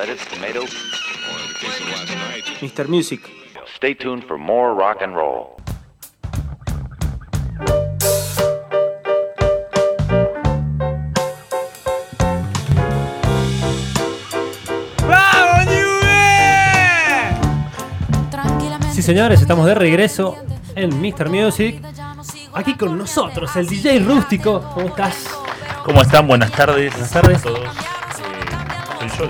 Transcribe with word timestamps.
lettuce, 0.00 0.24
tomato. 0.30 0.64
Mr. 2.62 2.88
Music. 2.88 3.20
Stay 3.76 3.94
tuned 3.94 4.24
for 4.24 4.38
more 4.38 4.74
rock 4.74 5.02
and 5.02 5.14
roll. 5.14 5.56
Sí, 18.92 19.02
señores, 19.02 19.40
estamos 19.40 19.66
de 19.66 19.74
regreso 19.74 20.36
en 20.74 21.00
Mr. 21.00 21.28
Music. 21.28 21.82
Aquí 22.54 22.74
con 22.74 22.96
nosotros, 22.96 23.54
el 23.56 23.66
DJ 23.66 24.00
Rústico. 24.00 24.62
¿Cómo 24.74 24.88
estás? 24.88 25.26
¿Cómo 25.84 26.02
están? 26.02 26.26
Buenas 26.26 26.52
tardes. 26.52 26.90
Buenas 26.92 27.10
tardes. 27.10 27.38
a 27.38 27.42
todos. 27.42 27.89
Yo 29.18 29.26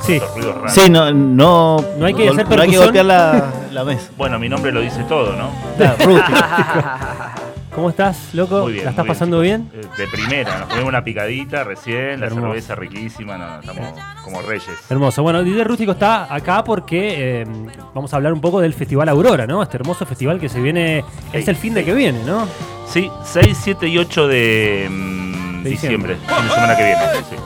Sí. 0.00 0.14
estos 0.14 0.34
ruidos 0.34 0.54
raros. 0.56 0.72
Sí, 0.72 0.90
no, 0.90 1.12
no, 1.12 1.84
No 1.98 2.06
hay 2.06 2.14
que 2.14 2.28
hacer 2.28 2.34
no 2.34 2.40
hay 2.40 2.46
que 2.48 2.56
percusión. 2.56 2.84
golpear 2.84 3.04
la, 3.04 3.52
la 3.72 3.84
mesa. 3.84 4.10
Bueno, 4.16 4.38
mi 4.38 4.48
nombre 4.48 4.72
lo 4.72 4.80
dice 4.80 5.02
todo, 5.04 5.34
¿no? 5.34 5.50
Claro, 5.76 5.96
rústico. 6.04 6.38
¿Cómo 7.74 7.90
estás, 7.90 8.32
loco? 8.34 8.62
Muy 8.62 8.74
bien. 8.74 8.84
¿La 8.84 8.90
estás 8.90 9.04
muy 9.04 9.12
pasando 9.14 9.40
bien? 9.40 9.68
Eh, 9.74 9.80
De 9.96 10.06
primera, 10.06 10.58
nos 10.60 10.68
comimos 10.68 10.88
una 10.90 11.02
picadita 11.02 11.64
recién, 11.64 12.20
la 12.20 12.26
Hermoso. 12.26 12.46
cerveza 12.48 12.74
riquísima, 12.76 13.36
no, 13.36 13.58
estamos 13.60 14.00
como 14.22 14.42
reyes. 14.42 14.68
Hermoso. 14.88 15.22
Bueno, 15.24 15.42
DJ 15.42 15.64
Rústico 15.64 15.90
está 15.92 16.32
acá 16.32 16.62
porque 16.62 17.40
eh, 17.42 17.46
vamos 17.92 18.12
a 18.12 18.16
hablar 18.16 18.32
un 18.32 18.40
poco 18.40 18.60
del 18.60 18.74
Festival 18.74 19.08
Aurora, 19.08 19.46
¿no? 19.48 19.60
Este 19.60 19.76
hermoso 19.76 20.06
festival 20.06 20.38
que 20.38 20.48
se 20.48 20.60
viene. 20.60 21.04
Es 21.32 21.48
el 21.48 21.56
fin 21.56 21.74
de 21.74 21.84
que 21.84 21.94
viene, 21.94 22.22
¿no? 22.24 22.46
Sí, 22.86 23.10
6, 23.24 23.58
7 23.60 23.88
y 23.88 23.98
8 23.98 24.28
de 24.28 24.86
mm, 24.88 25.62
De 25.64 25.70
diciembre. 25.70 26.14
de 26.14 26.20
semana 26.54 26.76
que 26.76 26.84
viene. 26.84 27.02
sí, 27.14 27.24
sí. 27.30 27.36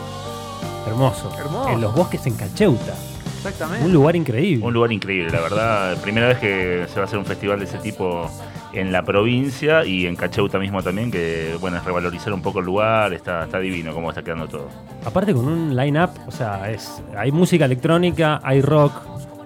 Hermoso. 0.88 1.30
Hermoso. 1.38 1.68
En 1.70 1.80
los 1.80 1.94
bosques 1.94 2.26
en 2.26 2.34
Cacheuta. 2.34 2.94
Exactamente. 3.36 3.86
Un 3.86 3.92
lugar 3.92 4.16
increíble. 4.16 4.64
Un 4.64 4.74
lugar 4.74 4.92
increíble, 4.92 5.30
la 5.30 5.40
verdad. 5.40 5.96
Primera 6.02 6.28
vez 6.28 6.38
que 6.38 6.86
se 6.88 6.96
va 6.96 7.02
a 7.02 7.04
hacer 7.04 7.18
un 7.18 7.24
festival 7.24 7.58
de 7.60 7.66
ese 7.66 7.78
tipo 7.78 8.28
en 8.72 8.92
la 8.92 9.02
provincia 9.02 9.84
y 9.84 10.06
en 10.06 10.16
Cacheuta 10.16 10.58
mismo 10.58 10.82
también, 10.82 11.10
que 11.10 11.56
bueno, 11.60 11.78
es 11.78 11.84
revalorizar 11.84 12.32
un 12.32 12.42
poco 12.42 12.60
el 12.60 12.66
lugar, 12.66 13.12
está, 13.12 13.44
está 13.44 13.58
divino 13.58 13.94
cómo 13.94 14.10
está 14.10 14.22
quedando 14.22 14.46
todo. 14.48 14.68
Aparte 15.04 15.32
con 15.32 15.46
un 15.46 15.74
line-up, 15.74 16.10
o 16.26 16.30
sea, 16.30 16.70
es, 16.70 17.02
hay 17.16 17.32
música 17.32 17.64
electrónica, 17.64 18.40
hay 18.42 18.60
rock, 18.60 18.92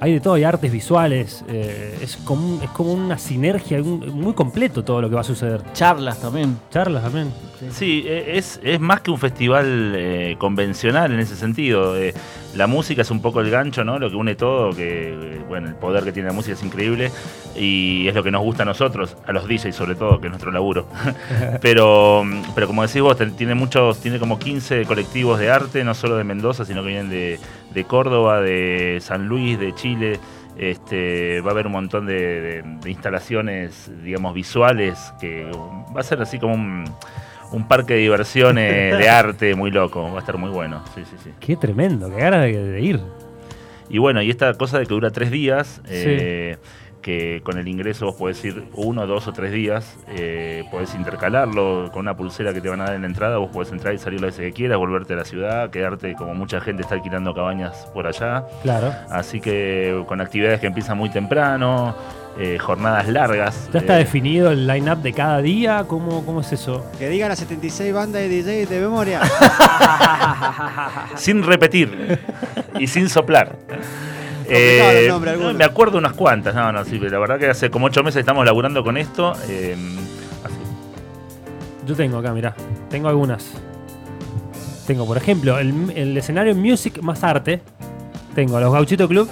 hay 0.03 0.14
de 0.14 0.20
todo, 0.20 0.34
hay 0.34 0.42
artes 0.45 0.70
visuales. 0.72 1.45
eh, 1.48 1.97
es, 2.03 2.17
como, 2.17 2.61
es 2.62 2.70
como 2.70 2.92
una 2.92 3.17
sinergia, 3.19 3.81
un- 3.81 4.00
muy 4.20 4.33
completo 4.34 4.83
todo 4.84 5.00
lo 5.00 5.08
que 5.08 5.14
va 5.14 5.20
a 5.20 5.25
suceder. 5.25 5.62
Charlas 5.72 6.20
también. 6.20 6.58
Charlas 6.70 7.05
también. 7.05 7.28
Sí, 7.70 8.05
e- 8.06 8.36
es, 8.36 8.58
es 8.64 8.80
más 8.80 9.00
que 9.00 9.12
un 9.12 9.19
festival 9.19 9.92
eh, 9.97 10.34
convencional 10.39 11.12
en 11.12 11.20
ese 11.20 11.36
sentido. 11.36 11.97
Eh, 11.97 12.12
la 12.55 12.67
música 12.67 13.03
es 13.03 13.11
un 13.11 13.22
poco 13.22 13.41
el 13.41 13.50
gancho, 13.50 13.84
¿no? 13.84 13.98
Lo 13.98 14.11
que 14.11 14.17
une 14.17 14.34
todo, 14.34 14.70
que 14.70 15.41
bueno, 15.48 15.69
el 15.69 15.75
poder 15.75 16.05
que 16.05 16.12
tiene 16.12 16.28
la 16.28 16.34
música 16.34 16.55
es 16.55 16.62
increíble 16.62 17.11
y 17.56 18.06
es 18.08 18.14
lo 18.14 18.22
que 18.22 18.31
nos 18.31 18.42
gusta 18.42 18.62
a 18.62 18.67
nosotros, 18.67 19.17
a 19.27 19.33
los 19.33 19.47
DJs 19.48 19.75
sobre 19.75 19.95
todo, 19.95 20.20
que 20.20 20.27
es 20.27 20.31
nuestro 20.31 20.50
laburo. 20.53 20.86
pero, 21.61 22.25
pero 22.55 22.67
como 22.67 22.83
decís 22.86 23.00
vos, 23.03 23.17
tiene 23.36 23.55
muchos, 23.55 24.00
tiene 24.00 24.19
como 24.19 24.39
15 24.39 24.84
colectivos 24.84 25.39
de 25.39 25.50
arte, 25.50 25.84
no 25.84 25.95
solo 25.95 26.17
de 26.17 26.25
Mendoza, 26.25 26.64
sino 26.64 26.83
que 26.83 26.89
vienen 26.89 27.11
de, 27.11 27.39
de 27.73 27.84
Córdoba, 27.84 28.41
de 28.41 28.98
San 29.00 29.27
Luis, 29.28 29.58
de 29.58 29.75
Chile. 29.75 30.20
Este, 30.56 31.41
va 31.41 31.48
a 31.48 31.53
haber 31.53 31.67
un 31.67 31.73
montón 31.73 32.05
de, 32.06 32.41
de- 32.42 32.62
de 32.83 32.91
instalaciones, 32.91 33.91
digamos, 34.05 34.34
visuales, 34.34 34.98
que 35.19 35.50
va 35.97 36.00
a 36.00 36.05
ser 36.05 36.20
así 36.20 36.39
como 36.39 36.55
un, 36.55 36.84
un 37.53 37.69
parque 37.69 37.95
de 37.95 38.00
diversiones 38.00 38.98
de 38.98 39.08
arte 39.08 39.55
muy 39.55 39.70
loco, 39.70 40.03
va 40.03 40.17
a 40.17 40.20
estar 40.20 40.39
muy 40.39 40.50
bueno. 40.50 40.83
Sí, 40.95 41.03
sí, 41.05 41.17
sí. 41.22 41.31
Qué 41.41 41.56
tremendo, 41.56 42.11
qué 42.11 42.17
ganas 42.17 42.42
de, 42.42 42.67
de 42.67 42.81
ir. 42.81 43.00
Y 43.89 43.98
bueno, 43.98 44.22
y 44.22 44.31
esta 44.31 44.55
cosa 44.55 44.78
de 44.78 44.86
que 44.86 44.95
dura 44.95 45.11
tres 45.11 45.31
días, 45.31 45.83
eh, 45.86 46.56
que 47.03 47.42
con 47.45 47.58
el 47.58 47.69
ingreso 47.69 48.06
vos 48.06 48.14
podés 48.14 48.42
ir 48.42 48.64
uno, 48.75 49.06
dos 49.06 49.28
o 49.28 49.33
tres 49.34 49.53
días, 49.53 49.98
eh, 50.08 50.64
podés 50.70 50.95
intercalarlo 50.95 51.91
con 51.92 52.01
una 52.01 52.17
pulsera 52.17 52.55
que 52.55 52.62
te 52.62 52.70
van 52.70 52.80
a 52.80 52.85
dar 52.85 52.95
en 52.95 53.02
la 53.02 53.08
entrada, 53.08 53.36
vos 53.36 53.51
podés 53.51 53.70
entrar 53.70 53.92
y 53.92 53.98
salir 53.98 54.20
las 54.20 54.30
veces 54.30 54.46
que 54.46 54.52
quieras, 54.52 54.79
volverte 54.79 55.12
a 55.12 55.17
la 55.17 55.24
ciudad, 55.27 55.68
quedarte 55.68 56.14
como 56.14 56.35
mucha 56.35 56.61
gente 56.61 56.83
está 56.83 56.95
alquilando 56.95 57.35
cabañas 57.35 57.86
por 57.92 58.07
allá. 58.07 58.46
Claro. 58.62 58.95
Así 59.11 59.41
que 59.41 60.02
con 60.07 60.20
actividades 60.23 60.61
que 60.61 60.68
empiezan 60.68 60.96
muy 60.96 61.11
temprano, 61.11 61.95
eh, 62.39 62.59
jornadas 62.59 63.09
largas. 63.09 63.69
¿Ya 63.73 63.81
está 63.81 63.97
eh, 63.97 64.05
definido 64.05 64.51
el 64.51 64.67
line-up 64.67 64.98
de 65.03 65.13
cada 65.13 65.41
día? 65.43 65.85
¿Cómo, 65.87 66.25
¿Cómo 66.25 66.41
es 66.41 66.53
eso? 66.53 66.85
Que 66.98 67.09
digan 67.09 67.29
las 67.29 67.39
76 67.41 67.93
bandas 67.93 68.23
de 68.23 68.29
DJ 68.29 68.67
de 68.67 68.81
memoria. 68.81 69.20
sin 71.17 71.42
repetir 71.42 72.19
y 72.79 72.87
sin 72.87 73.09
soplar. 73.09 73.57
Nombre, 75.09 75.37
me 75.55 75.65
acuerdo 75.65 75.98
unas 75.98 76.13
cuantas, 76.13 76.55
no, 76.55 76.73
no, 76.73 76.85
sí, 76.85 76.98
la 76.98 77.19
verdad 77.19 77.39
que 77.39 77.48
hace 77.48 77.71
como 77.71 77.87
ocho 77.87 78.03
meses 78.03 78.21
estamos 78.21 78.45
laburando 78.45 78.83
con 78.85 78.97
esto. 78.97 79.33
eh, 79.48 79.75
así. 80.45 80.55
Yo 81.87 81.95
tengo 81.95 82.19
acá, 82.19 82.33
mirá. 82.33 82.55
Tengo 82.91 83.09
algunas. 83.09 83.51
Tengo, 84.87 85.07
por 85.07 85.17
ejemplo, 85.17 85.59
el, 85.59 85.91
el 85.95 86.17
escenario 86.17 86.55
Music 86.55 87.01
más 87.03 87.23
Arte. 87.25 87.63
Tengo 88.35 88.59
los 88.61 88.73
Gauchito 88.73 89.09
Club. 89.09 89.29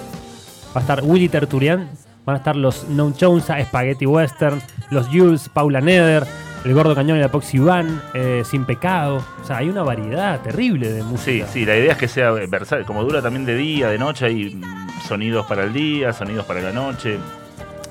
Va 0.75 0.79
a 0.79 0.79
estar 0.79 1.03
Willy 1.03 1.27
Terturian. 1.29 1.89
Van 2.25 2.35
a 2.35 2.37
estar 2.37 2.55
los 2.55 2.87
Non 2.89 3.13
Chonsa, 3.13 3.63
Spaghetti 3.63 4.05
Western. 4.05 4.61
Los 4.91 5.07
Jules, 5.07 5.49
Paula 5.49 5.81
Neder. 5.81 6.25
El 6.63 6.75
Gordo 6.75 6.93
Cañón 6.93 7.17
y 7.17 7.21
la 7.21 7.29
Poxy 7.29 7.57
Van. 7.57 8.01
eh, 8.13 8.43
Sin 8.45 8.65
Pecado. 8.65 9.23
O 9.41 9.45
sea, 9.45 9.57
hay 9.57 9.69
una 9.69 9.81
variedad 9.83 10.39
terrible 10.41 10.91
de 10.91 11.01
Sí, 11.01 11.07
música. 11.07 11.47
sí, 11.47 11.65
la 11.65 11.75
idea 11.75 11.93
es 11.93 11.97
que 11.97 12.07
sea 12.07 12.31
versátil, 12.31 12.85
como 12.85 13.03
dura 13.03 13.21
también 13.21 13.45
de 13.45 13.55
día, 13.55 13.87
de 13.89 13.97
noche, 13.97 14.25
hay 14.25 14.61
sonidos 15.07 15.45
para 15.47 15.63
el 15.63 15.73
día, 15.73 16.13
sonidos 16.13 16.45
para 16.45 16.61
la 16.61 16.71
noche. 16.71 17.17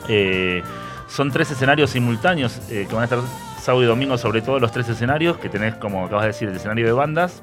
Eh, 0.09 0.63
son 1.09 1.33
tres 1.33 1.51
escenarios 1.51 1.91
simultáneos 1.91 2.61
eh, 2.71 2.87
que 2.89 2.95
van 2.95 3.03
a 3.03 3.05
estar 3.05 3.19
sábado 3.61 3.83
y 3.83 3.87
domingo 3.87 4.17
sobre 4.17 4.41
todo 4.43 4.61
los 4.61 4.71
tres 4.71 4.89
escenarios, 4.89 5.37
que 5.39 5.49
tenés, 5.49 5.75
como 5.75 6.05
acabas 6.07 6.23
de 6.23 6.29
decir, 6.29 6.49
el 6.49 6.55
escenario 6.55 6.87
de 6.87 6.93
bandas. 6.93 7.43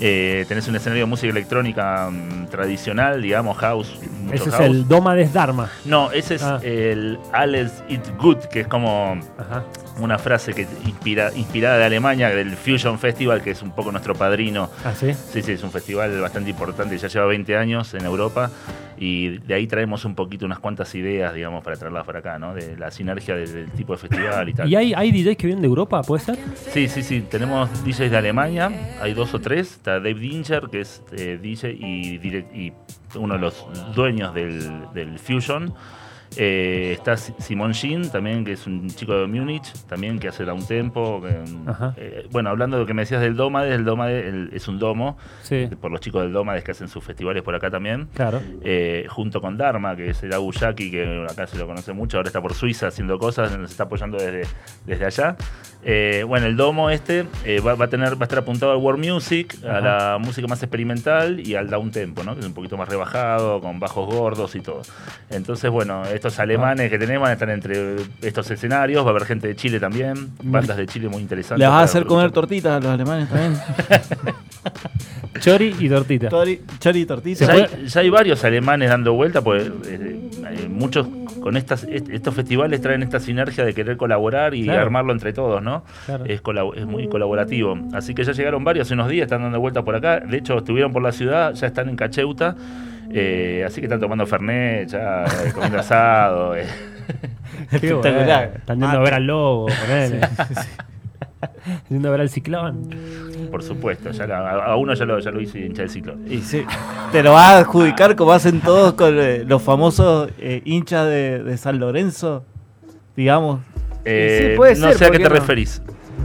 Eh, 0.00 0.44
tenés 0.46 0.68
un 0.68 0.76
escenario 0.76 1.04
de 1.04 1.10
música 1.10 1.30
electrónica 1.30 2.08
mm, 2.10 2.46
tradicional, 2.46 3.20
digamos, 3.20 3.56
house. 3.58 3.98
mucho 4.22 4.34
Ese 4.34 4.48
es 4.50 4.54
house. 4.54 4.66
el 4.66 4.86
Doma 4.86 5.14
des 5.14 5.32
Dharma. 5.32 5.68
No, 5.84 6.12
ese 6.12 6.36
es 6.36 6.42
Ah. 6.42 6.60
el 6.62 7.18
Alles 7.32 7.72
It 7.88 8.02
Good, 8.18 8.38
que 8.50 8.60
es 8.60 8.68
como 8.68 9.18
Ajá. 9.38 9.64
una 9.98 10.18
frase 10.18 10.54
que 10.54 10.68
inspira, 10.84 11.32
inspirada 11.34 11.78
de 11.78 11.84
Alemania, 11.84 12.28
del 12.28 12.56
Fusion 12.56 12.98
Festival, 12.98 13.42
que 13.42 13.50
es 13.50 13.62
un 13.62 13.72
poco 13.72 13.90
nuestro 13.90 14.14
padrino. 14.14 14.70
Ah, 14.84 14.92
sí. 14.94 15.12
Sí, 15.14 15.42
sí, 15.42 15.52
es 15.52 15.62
un 15.64 15.72
festival 15.72 16.20
bastante 16.20 16.50
importante, 16.50 16.96
ya 16.96 17.08
lleva 17.08 17.26
20 17.26 17.56
años 17.56 17.92
en 17.94 18.04
Europa 18.04 18.50
y 19.00 19.38
de 19.38 19.54
ahí 19.54 19.66
traemos 19.66 20.04
un 20.04 20.14
poquito 20.14 20.44
unas 20.46 20.58
cuantas 20.58 20.94
ideas, 20.94 21.34
digamos, 21.34 21.62
para 21.64 21.76
traerlas 21.76 22.04
para 22.04 22.18
acá, 22.20 22.38
¿no? 22.38 22.54
De 22.54 22.76
la 22.76 22.90
sinergia 22.90 23.34
del, 23.36 23.52
del 23.52 23.70
tipo 23.72 23.92
de 23.92 23.98
festival 23.98 24.48
y 24.48 24.54
tal. 24.54 24.68
¿Y 24.68 24.76
hay, 24.76 24.94
hay 24.94 25.10
DJs 25.12 25.36
que 25.36 25.46
vienen 25.46 25.62
de 25.62 25.68
Europa, 25.68 26.02
puede 26.02 26.24
ser? 26.24 26.38
Sí, 26.54 26.88
sí, 26.88 27.02
sí, 27.02 27.20
tenemos 27.22 27.70
DJs 27.84 28.10
de 28.10 28.16
Alemania, 28.16 28.70
hay 29.00 29.14
dos 29.14 29.32
o 29.34 29.40
tres, 29.40 29.72
está 29.72 29.94
Dave 29.94 30.14
Dinger, 30.14 30.68
que 30.70 30.80
es 30.80 31.02
eh, 31.12 31.38
DJ 31.40 31.72
y, 31.72 32.18
direct- 32.18 32.54
y 32.54 32.72
uno 33.18 33.34
de 33.34 33.40
los 33.40 33.66
dueños 33.94 34.34
del, 34.34 34.62
del 34.94 35.18
Fusion. 35.18 35.72
Eh, 36.36 36.92
está 36.92 37.16
Si- 37.16 37.32
Simon 37.38 37.72
Shin, 37.72 38.10
también, 38.10 38.44
que 38.44 38.52
es 38.52 38.66
un 38.66 38.86
chico 38.88 39.14
de 39.14 39.26
Múnich, 39.26 39.72
también 39.88 40.18
que 40.18 40.28
hace 40.28 40.44
da 40.44 40.52
un 40.52 40.66
tempo. 40.66 41.22
eh, 41.96 42.26
bueno, 42.30 42.50
hablando 42.50 42.76
de 42.76 42.82
lo 42.82 42.86
que 42.86 42.94
me 42.94 43.02
decías 43.02 43.20
del 43.20 43.34
Domades, 43.36 43.74
el 43.74 43.84
Domades 43.84 44.26
el- 44.26 44.50
es 44.52 44.68
un 44.68 44.78
domo, 44.78 45.16
Sí, 45.42 45.68
por 45.80 45.90
los 45.90 46.00
chicos 46.00 46.22
del 46.22 46.32
Domades 46.32 46.62
que 46.64 46.72
hacen 46.72 46.88
sus 46.88 47.02
festivales 47.02 47.42
por 47.42 47.54
acá 47.54 47.70
también. 47.70 48.08
claro. 48.14 48.40
Eh, 48.62 49.06
junto 49.08 49.40
con 49.40 49.56
Dharma, 49.56 49.96
que 49.96 50.10
es 50.10 50.22
el 50.22 50.32
Abu 50.32 50.52
Yaki, 50.52 50.90
que 50.90 51.26
acá 51.30 51.46
se 51.46 51.56
lo 51.58 51.66
conoce 51.66 51.92
mucho, 51.92 52.18
ahora 52.18 52.28
está 52.28 52.40
por 52.42 52.54
Suiza 52.54 52.88
haciendo 52.88 53.18
cosas, 53.18 53.56
nos 53.58 53.70
está 53.70 53.84
apoyando 53.84 54.18
desde, 54.18 54.42
desde 54.86 55.04
allá. 55.06 55.36
Bueno, 56.26 56.46
el 56.46 56.56
domo 56.56 56.90
este 56.90 57.24
va, 57.64 57.74
va 57.74 57.86
a 57.86 57.88
tener, 57.88 58.14
va 58.14 58.20
a 58.20 58.24
estar 58.24 58.40
apuntado 58.40 58.72
al 58.72 58.78
world 58.78 59.04
music, 59.04 59.56
a 59.64 59.80
la 59.80 60.18
música 60.20 60.46
más 60.46 60.62
experimental 60.62 61.40
y 61.40 61.54
al 61.54 61.70
down 61.70 61.90
tempo, 61.90 62.22
¿no? 62.24 62.34
que 62.34 62.40
es 62.40 62.46
un 62.46 62.52
poquito 62.52 62.76
más 62.76 62.88
rebajado, 62.88 63.60
con 63.60 63.80
bajos 63.80 64.06
gordos 64.06 64.54
y 64.56 64.60
todo. 64.60 64.82
Entonces, 65.30 65.70
bueno, 65.70 66.02
estos 66.18 66.38
alemanes 66.38 66.90
que 66.90 66.98
tenemos 66.98 67.22
van 67.22 67.30
a 67.30 67.32
estar 67.34 67.48
entre 67.50 67.96
estos 68.22 68.50
escenarios, 68.50 69.02
va 69.04 69.08
a 69.08 69.10
haber 69.10 69.24
gente 69.24 69.46
de 69.48 69.56
Chile 69.56 69.80
también, 69.80 70.30
bandas 70.42 70.76
de 70.76 70.86
Chile 70.86 71.08
muy 71.08 71.22
interesantes. 71.22 71.60
¿Le 71.60 71.66
vas 71.68 71.80
a 71.80 71.84
hacer 71.84 72.04
comer 72.06 72.30
tortitas 72.30 72.72
a 72.76 72.80
los 72.80 72.92
alemanes 72.92 73.28
también? 73.28 73.54
Chori 75.40 75.74
y 75.78 75.88
tortita. 75.88 76.28
Chori, 76.28 76.60
chori 76.80 77.00
y 77.00 77.06
tortita. 77.06 77.44
Ya 77.46 77.52
hay, 77.52 77.86
ya 77.86 78.00
hay 78.00 78.10
varios 78.10 78.44
alemanes 78.44 78.90
dando 78.90 79.12
vuelta, 79.14 79.40
pues 79.42 79.66
eh, 79.86 80.30
eh, 80.50 80.68
muchos 80.68 81.06
con 81.40 81.56
estas, 81.56 81.84
est- 81.84 82.08
estos 82.10 82.34
festivales 82.34 82.80
traen 82.80 83.02
esta 83.04 83.20
sinergia 83.20 83.64
de 83.64 83.72
querer 83.72 83.96
colaborar 83.96 84.54
y 84.54 84.64
Claro. 84.64 84.82
armarlo 84.82 85.12
entre 85.12 85.32
todos, 85.32 85.62
¿no? 85.62 85.84
Claro. 86.06 86.24
Es, 86.26 86.42
muy 86.86 87.08
colaborativo. 87.08 87.78
Así 87.92 88.14
que 88.14 88.24
ya 88.24 88.32
llegaron 88.32 88.64
varios 88.64 88.88
hace 88.88 88.94
unos 88.94 89.08
días, 89.08 89.26
están 89.26 89.42
dando 89.42 89.60
vuelta 89.60 89.82
por 89.84 89.94
acá. 89.94 90.18
De 90.20 90.38
hecho, 90.38 90.58
estuvieron 90.58 90.92
por 90.92 91.02
la 91.02 91.12
ciudad, 91.12 91.54
ya 91.54 91.68
están 91.68 91.88
en 91.88 91.96
Cacheuta. 91.96 92.56
Eh, 93.12 93.64
así 93.66 93.80
que 93.80 93.86
están 93.86 94.00
tomando 94.00 94.26
Fernet, 94.26 94.88
ya 94.88 95.24
eh, 95.24 95.52
comiendo 95.52 95.78
asado. 95.80 96.54
eh. 96.56 96.66
Espectacular. 97.70 98.24
bueno. 98.48 98.58
Están 98.58 98.80
yendo 98.80 98.96
a 98.98 99.00
ver 99.00 99.14
al 99.14 99.26
lobo, 99.26 99.66
ponele. 99.80 100.20
Yendo 101.88 102.08
a 102.08 102.10
ver 102.12 102.20
al 102.22 102.30
ciclón. 102.30 102.88
Por 103.50 103.62
supuesto, 103.62 104.10
ya 104.10 104.26
la- 104.26 104.50
a, 104.50 104.76
uno 104.76 104.94
ya 104.94 105.04
lo, 105.04 105.18
ya 105.20 105.30
lo 105.30 105.40
hice 105.40 105.60
hincha 105.60 105.82
del. 105.84 106.16
Y 106.28 106.38
sí, 106.40 106.64
te 107.12 107.22
lo 107.22 107.32
vas 107.34 107.52
a 107.52 107.58
adjudicar 107.60 108.16
como 108.16 108.32
hacen 108.32 108.60
todos 108.60 108.94
con 108.94 109.14
eh, 109.18 109.44
los 109.46 109.62
famosos 109.62 110.30
eh, 110.38 110.62
hinchas 110.64 111.06
de, 111.06 111.42
de 111.44 111.56
San 111.56 111.78
Lorenzo, 111.78 112.44
digamos. 113.16 113.60
Eh, 114.04 114.50
sí, 114.52 114.56
puede 114.56 114.74
no 114.76 114.88
ser, 114.88 114.98
sé 114.98 115.04
a 115.04 115.08
¿por 115.08 115.16
qué 115.16 115.22
qué 115.22 115.28
te 115.28 115.34
no? 115.34 115.40
referís. 115.40 115.82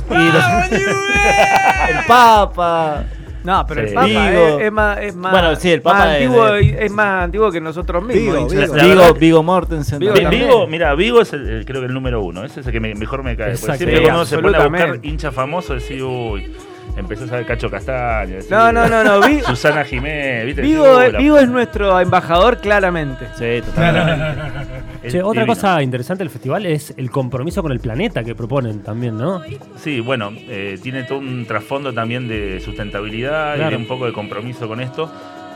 Y 0.09 0.13
los- 0.13 0.71
el 0.71 2.05
Papa. 2.07 3.03
No, 3.43 3.65
pero 3.67 3.81
Sí. 3.81 3.87
el 3.89 3.93
Papa 3.93 4.07
Vigo. 4.07 4.19
es, 4.59 4.61
es 4.65 4.71
más, 4.71 4.97
es 4.99 5.15
más, 5.15 5.31
Bueno, 5.31 5.55
sí, 5.57 5.71
el 5.71 5.81
Papa 5.81 5.97
más 5.99 6.07
es 6.07 6.13
antiguo, 6.15 6.45
de- 6.45 6.85
es 6.85 6.91
más 6.91 7.23
antiguo 7.25 7.51
que 7.51 7.59
nosotros 7.61 8.03
mismos. 8.03 8.51
Vigo. 8.53 8.73
Vigo. 8.73 9.13
Vigo, 9.15 9.43
Mortensen. 9.43 9.99
Vigo. 9.99 10.13
Vigo, 10.29 10.67
mira, 10.67 10.95
Vigo 10.95 11.21
es 11.21 11.33
el, 11.33 11.47
el- 11.49 11.65
creo 11.65 11.81
que 11.81 11.87
el 11.87 11.93
número 11.93 12.21
uno. 12.21 12.43
Ese 12.45 12.61
es 12.61 12.67
el 12.67 12.71
que 12.71 12.79
me- 12.79 12.95
mejor 12.95 13.21
me 13.23 13.35
cae. 13.35 13.51
Porque 13.57 13.77
siempre 13.77 13.97
Sí, 13.97 14.03
cuando 14.03 14.19
uno 14.19 14.25
se 14.25 14.37
pone 14.37 14.57
a 14.57 14.67
buscar 14.67 14.99
hincha 15.03 15.31
famoso, 15.31 15.73
decís, 15.73 16.01
uy, 16.01 16.53
empezás 16.97 17.31
a 17.31 17.37
ver 17.37 17.45
Cacho 17.45 17.69
Castaño. 17.69 18.37
No, 18.49 18.71
no, 18.71 18.87
no, 18.87 19.03
no. 19.03 19.21
Vi- 19.27 19.41
Susana 19.45 19.83
Jiménez, 19.83 20.45
¿viste? 20.45 20.61
Vigo, 20.61 20.83
Decís, 20.99 21.09
"Uh, 21.09 21.11
la- 21.13 21.19
Vigo 21.19 21.37
es 21.39 21.49
nuestro 21.49 21.99
embajador, 21.99 22.57
claramente. 22.59 23.25
Sí, 23.37 23.61
totalmente. 23.65 24.41
Che, 25.03 25.21
otra 25.21 25.41
divino. 25.41 25.47
cosa 25.47 25.81
interesante 25.83 26.23
del 26.23 26.29
festival 26.29 26.65
es 26.65 26.93
el 26.95 27.11
compromiso 27.11 27.61
con 27.61 27.73
el 27.73 27.81
planeta 27.81 28.23
que 28.23 28.35
proponen 28.35 28.81
también, 28.83 29.17
¿no? 29.17 29.41
Sí, 29.75 29.99
bueno, 29.99 30.31
eh, 30.47 30.79
tiene 30.81 31.03
todo 31.03 31.17
un 31.17 31.45
trasfondo 31.45 31.93
también 31.93 32.29
de 32.29 32.61
sustentabilidad 32.61 33.57
y 33.57 33.69
de 33.69 33.75
un 33.75 33.85
poco 33.85 34.05
de 34.05 34.13
compromiso 34.13 34.65
con 34.65 34.79
esto. 34.79 35.11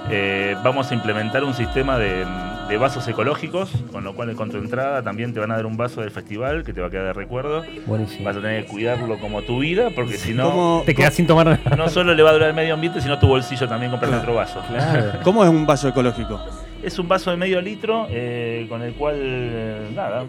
Eh, 0.09 0.53
vamos 0.65 0.91
a 0.91 0.93
implementar 0.95 1.45
un 1.45 1.53
sistema 1.53 1.97
de, 1.97 2.25
de 2.67 2.77
vasos 2.77 3.07
ecológicos, 3.07 3.71
con 3.91 4.03
lo 4.03 4.13
cual 4.13 4.35
con 4.35 4.49
tu 4.51 4.57
entrada 4.57 5.01
también 5.01 5.33
te 5.33 5.39
van 5.39 5.51
a 5.51 5.55
dar 5.55 5.65
un 5.65 5.77
vaso 5.77 6.01
del 6.01 6.11
festival 6.11 6.63
que 6.65 6.73
te 6.73 6.81
va 6.81 6.87
a 6.87 6.89
quedar 6.89 7.05
de 7.05 7.13
recuerdo. 7.13 7.63
Buenísimo. 7.85 8.25
Vas 8.25 8.35
a 8.37 8.41
tener 8.41 8.65
que 8.65 8.69
cuidarlo 8.71 9.17
como 9.19 9.41
tu 9.43 9.59
vida, 9.59 9.89
porque 9.95 10.17
si 10.17 10.33
no, 10.33 10.49
¿Cómo, 10.51 10.83
Te 10.85 10.93
quedas 10.93 11.13
sin 11.13 11.25
tomar 11.27 11.47
nada. 11.47 11.75
no 11.77 11.87
solo 11.89 12.13
le 12.13 12.23
va 12.23 12.31
a 12.31 12.33
durar 12.33 12.49
el 12.49 12.55
medio 12.55 12.73
ambiente, 12.73 12.99
sino 13.01 13.17
tu 13.19 13.27
bolsillo 13.27 13.67
también 13.67 13.89
comprar 13.91 14.09
Claro. 14.11 14.23
otro 14.23 14.35
vaso. 14.35 14.61
¿Cómo 15.23 15.43
es 15.43 15.49
un 15.49 15.65
vaso 15.65 15.87
ecológico? 15.87 16.41
Es 16.83 16.99
un 16.99 17.07
vaso 17.07 17.31
de 17.31 17.37
medio 17.37 17.61
litro 17.61 18.05
eh, 18.09 18.65
con 18.69 18.81
el 18.81 18.93
cual, 18.93 19.15
eh, 19.17 19.89
nada, 19.95 20.23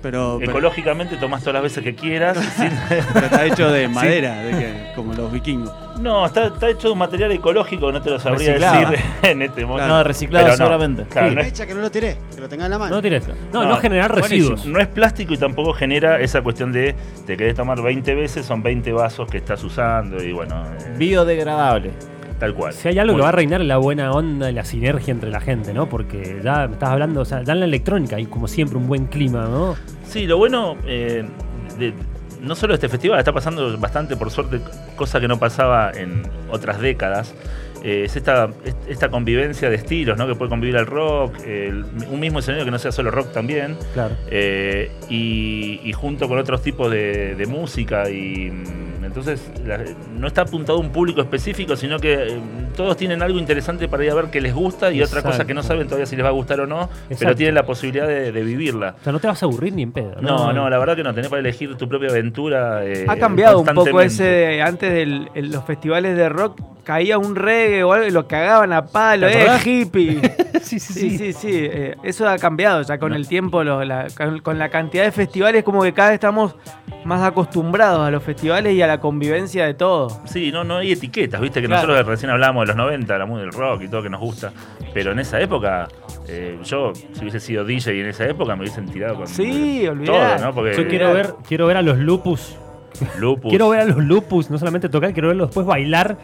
Pero, 0.00 0.36
pero- 0.38 0.52
ecológicamente 0.52 1.16
tomás 1.16 1.40
todas 1.40 1.54
las 1.54 1.62
veces 1.64 1.82
que 1.82 1.94
quieras. 1.94 2.36
sin- 2.56 2.70
pero 3.12 3.26
está 3.26 3.44
hecho 3.44 3.70
de 3.70 3.88
madera, 3.88 4.42
de 4.42 4.50
que, 4.52 4.92
como 4.94 5.12
los 5.14 5.32
vikingos. 5.32 5.72
No, 6.00 6.24
está, 6.26 6.46
está 6.46 6.68
hecho 6.70 6.86
de 6.88 6.92
un 6.92 6.98
material 7.00 7.32
ecológico, 7.32 7.90
no 7.90 8.00
te 8.00 8.10
lo 8.10 8.20
sabría 8.20 8.50
Reciclado. 8.52 8.90
decir 8.92 9.04
en 9.22 9.42
este 9.42 9.66
momento. 9.66 9.88
No, 9.88 10.04
reciclado 10.04 10.44
Pero 10.44 10.52
no. 10.52 10.56
seguramente. 10.58 11.02
Claro, 11.10 11.28
Sí, 11.30 11.34
no, 11.34 11.40
es, 11.40 11.60
que 11.60 11.74
no 11.74 11.80
lo 11.80 11.90
tiré, 11.90 12.16
que 12.34 12.40
lo 12.40 12.48
tenga 12.48 12.66
en 12.66 12.70
la 12.70 12.78
mano. 12.78 12.94
No 12.94 13.02
tires. 13.02 13.26
No, 13.52 13.64
no, 13.64 13.70
no, 13.70 13.76
generar 13.78 14.12
buenísimo. 14.12 14.50
residuos. 14.54 14.66
No 14.66 14.78
es 14.78 14.86
plástico 14.86 15.34
y 15.34 15.38
tampoco 15.38 15.72
genera 15.72 16.20
esa 16.20 16.40
cuestión 16.42 16.70
de 16.72 16.94
te 17.26 17.36
querés 17.36 17.56
tomar 17.56 17.82
20 17.82 18.14
veces, 18.14 18.46
son 18.46 18.62
20 18.62 18.92
vasos 18.92 19.28
que 19.28 19.38
estás 19.38 19.64
usando 19.64 20.22
y 20.22 20.30
bueno, 20.32 20.62
eh, 20.78 20.94
Biodegradable. 20.96 21.90
Tal 22.38 22.54
cual. 22.54 22.72
Si 22.72 22.88
hay 22.88 22.98
algo 22.98 23.16
que 23.16 23.22
va 23.22 23.28
a 23.30 23.32
reinar 23.32 23.60
la 23.62 23.76
buena 23.78 24.12
onda 24.12 24.50
y 24.50 24.54
la 24.54 24.64
sinergia 24.64 25.12
entre 25.12 25.30
la 25.30 25.40
gente, 25.40 25.72
¿no? 25.74 25.88
Porque 25.88 26.40
ya 26.42 26.66
me 26.66 26.74
estás 26.74 26.90
hablando, 26.90 27.20
o 27.20 27.24
sea, 27.24 27.42
ya 27.42 27.52
en 27.52 27.60
la 27.60 27.66
electrónica 27.66 28.16
hay 28.16 28.26
como 28.26 28.46
siempre 28.48 28.78
un 28.78 28.86
buen 28.86 29.06
clima, 29.06 29.44
¿no? 29.46 29.76
Sí, 30.06 30.26
lo 30.26 30.38
bueno, 30.38 30.76
eh, 30.86 31.24
de- 31.78 31.94
no 32.40 32.54
solo 32.54 32.74
este 32.74 32.88
festival, 32.88 33.18
está 33.18 33.32
pasando 33.32 33.76
bastante, 33.78 34.16
por 34.16 34.30
suerte, 34.30 34.60
cosa 34.94 35.18
que 35.20 35.26
no 35.26 35.38
pasaba 35.40 35.90
en 35.90 36.22
otras 36.50 36.80
décadas. 36.80 37.34
Eh, 37.84 38.02
es 38.04 38.16
esta, 38.16 38.50
es- 38.64 38.76
esta 38.88 39.08
convivencia 39.08 39.68
de 39.70 39.76
estilos, 39.76 40.16
¿no? 40.18 40.26
Que 40.26 40.34
puede 40.34 40.48
convivir 40.48 40.76
el 40.76 40.86
rock, 40.86 41.34
el- 41.46 41.84
un 42.10 42.20
mismo 42.20 42.38
escenario 42.40 42.64
que 42.64 42.70
no 42.70 42.78
sea 42.78 42.92
solo 42.92 43.10
rock 43.10 43.32
también. 43.32 43.76
Claro. 43.94 44.14
eh, 44.30 44.90
y, 45.08 45.80
y 45.84 45.92
junto 45.92 46.28
con 46.28 46.38
otros 46.38 46.62
tipos 46.62 46.90
de, 46.90 47.34
de 47.34 47.46
música 47.46 48.08
y 48.10 48.50
mm, 48.50 49.04
entonces 49.04 49.50
la- 49.64 49.80
no 50.18 50.26
está 50.26 50.42
apuntado 50.42 50.78
a 50.78 50.80
un 50.80 50.90
público 50.90 51.20
específico 51.20 51.76
sino 51.76 51.98
que 51.98 52.12
eh, 52.14 52.38
todos 52.76 52.96
tienen 52.96 53.22
algo 53.22 53.38
interesante 53.38 53.88
para 53.88 54.04
ir 54.04 54.10
a 54.10 54.14
ver 54.14 54.26
que 54.26 54.40
les 54.40 54.54
gusta 54.54 54.92
y 54.92 55.02
otra 55.02 55.22
cosa 55.22 55.46
que 55.46 55.54
no 55.54 55.62
saben 55.62 55.86
todavía 55.86 56.06
si 56.06 56.14
les 56.16 56.24
va 56.24 56.28
a 56.28 56.32
gustar 56.32 56.60
o 56.60 56.66
no 56.66 56.88
pero 57.18 57.34
tienen 57.34 57.54
la 57.54 57.64
posibilidad 57.64 58.06
de, 58.06 58.32
de 58.32 58.42
vivirla 58.42 58.96
O 59.00 59.04
sea, 59.04 59.12
no 59.12 59.18
te 59.20 59.26
vas 59.26 59.42
a 59.42 59.46
aburrir 59.46 59.72
ni 59.72 59.82
en 59.82 59.92
pedo. 59.92 60.16
no, 60.20 60.52
no, 60.52 60.68
la 60.68 60.78
verdad 60.78 60.94
que 60.96 61.02
no, 61.02 61.14
tenés 61.14 61.30
para 61.30 61.40
elegir 61.40 61.74
tu 61.76 61.88
propia 61.88 62.10
aventura. 62.10 62.84
eh, 62.84 63.06
Ha 63.08 63.16
cambiado 63.16 63.60
un 63.60 63.66
poco 63.66 64.00
ese 64.00 64.60
antes 64.62 64.92
de 64.92 65.06
los 65.42 65.64
festivales 65.64 66.16
de 66.16 66.28
rock. 66.28 66.60
Caía 66.88 67.18
un 67.18 67.36
reggae 67.36 67.84
o 67.84 67.92
algo 67.92 68.06
y 68.06 68.10
lo 68.10 68.26
cagaban 68.26 68.72
a 68.72 68.86
palo, 68.86 69.26
¿Te 69.26 69.44
eh, 69.44 69.50
hippie. 69.62 70.22
sí, 70.62 70.80
sí, 70.80 70.92
Sí, 70.94 71.10
sí. 71.10 71.18
sí, 71.18 71.32
sí. 71.34 71.50
eh, 71.52 71.94
eso 72.02 72.26
ha 72.26 72.38
cambiado 72.38 72.80
ya 72.80 72.96
con 72.96 73.12
el 73.12 73.28
tiempo, 73.28 73.62
lo- 73.62 73.84
la- 73.84 74.06
con, 74.16 74.38
con 74.40 74.58
la 74.58 74.70
cantidad 74.70 75.04
de 75.04 75.12
festivales, 75.12 75.64
como 75.64 75.82
que 75.82 75.92
cada 75.92 76.08
vez 76.08 76.14
estamos 76.14 76.56
más 77.04 77.20
acostumbrados 77.22 78.08
a 78.08 78.10
los 78.10 78.22
festivales 78.22 78.72
y 78.72 78.80
a 78.80 78.86
la 78.86 79.00
convivencia 79.00 79.66
de 79.66 79.74
todo. 79.74 80.08
Sí, 80.24 80.50
no, 80.50 80.64
no 80.64 80.78
hay 80.78 80.92
etiquetas, 80.92 81.42
viste 81.42 81.60
que 81.60 81.66
Claro. 81.66 81.88
nosotros 81.88 82.06
recién 82.06 82.30
hablamos 82.30 82.62
de 82.62 82.68
los 82.68 82.76
90, 82.76 83.18
la 83.18 83.26
música 83.26 83.42
del 83.44 83.52
rock 83.52 83.82
y 83.82 83.88
todo 83.88 84.02
que 84.02 84.08
nos 84.08 84.20
gusta. 84.22 84.50
Pero 84.94 85.12
en 85.12 85.18
esa 85.18 85.38
época, 85.42 85.88
eh, 86.26 86.58
yo, 86.64 86.94
si 86.94 87.20
hubiese 87.20 87.40
sido 87.40 87.66
DJ 87.66 88.00
en 88.00 88.06
esa 88.06 88.24
época, 88.26 88.56
me 88.56 88.62
hubiesen 88.62 88.86
tirado 88.86 89.16
con 89.16 89.26
Sí, 89.26 89.86
todo. 90.06 90.38
¿no? 90.38 90.54
Porque 90.54 90.74
Yo 90.74 90.88
quiero 90.88 91.12
ver, 91.12 91.34
quiero 91.46 91.66
ver 91.66 91.76
a 91.76 91.82
los 91.82 91.98
lupus. 91.98 92.56
Lupus. 93.18 93.50
Quiero 93.50 93.68
ver 93.68 93.80
a 93.80 93.84
los 93.84 93.98
lupus, 93.98 94.50
no 94.50 94.56
solamente 94.56 94.88
tocar, 94.88 95.12
quiero 95.12 95.28
verlos 95.28 95.48
después 95.48 95.66
bailar 95.66 96.16